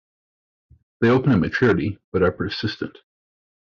[1.01, 2.97] They open at maturity but are persistent.